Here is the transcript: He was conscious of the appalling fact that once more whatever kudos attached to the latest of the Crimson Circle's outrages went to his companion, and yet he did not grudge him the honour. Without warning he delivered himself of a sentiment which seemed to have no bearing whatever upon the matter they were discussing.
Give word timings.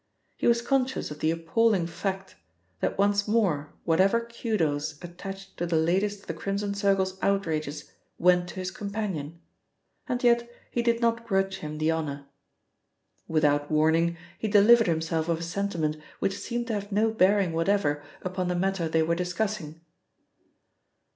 He 0.35 0.47
was 0.47 0.63
conscious 0.63 1.11
of 1.11 1.19
the 1.19 1.29
appalling 1.29 1.85
fact 1.85 2.35
that 2.79 2.97
once 2.97 3.27
more 3.27 3.75
whatever 3.83 4.19
kudos 4.19 4.97
attached 5.03 5.57
to 5.57 5.67
the 5.67 5.75
latest 5.75 6.21
of 6.21 6.25
the 6.25 6.33
Crimson 6.33 6.73
Circle's 6.73 7.19
outrages 7.21 7.91
went 8.17 8.49
to 8.49 8.55
his 8.55 8.71
companion, 8.71 9.39
and 10.07 10.23
yet 10.23 10.49
he 10.71 10.81
did 10.81 11.01
not 11.01 11.23
grudge 11.27 11.57
him 11.57 11.77
the 11.77 11.91
honour. 11.91 12.25
Without 13.27 13.69
warning 13.69 14.17
he 14.39 14.47
delivered 14.47 14.87
himself 14.87 15.29
of 15.29 15.37
a 15.41 15.43
sentiment 15.43 15.97
which 16.17 16.35
seemed 16.39 16.65
to 16.65 16.73
have 16.73 16.91
no 16.91 17.11
bearing 17.11 17.53
whatever 17.53 18.03
upon 18.23 18.47
the 18.47 18.55
matter 18.55 18.89
they 18.89 19.03
were 19.03 19.13
discussing. 19.13 19.81